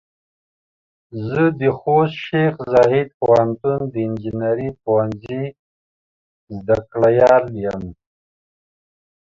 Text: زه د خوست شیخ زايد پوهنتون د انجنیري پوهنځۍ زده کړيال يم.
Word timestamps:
زه 1.27 1.43
د 1.59 1.61
خوست 1.77 2.17
شیخ 2.25 2.55
زايد 2.73 3.07
پوهنتون 3.19 3.79
د 3.93 3.95
انجنیري 4.07 4.69
پوهنځۍ 4.83 5.43
زده 6.55 6.77
کړيال 6.91 7.45
يم. 7.65 7.81